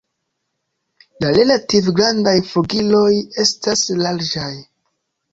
La 1.23 1.27
relative 1.39 1.91
grandaj 1.99 2.33
flugiloj 2.51 3.11
estas 3.43 3.83
larĝaj. 3.99 4.49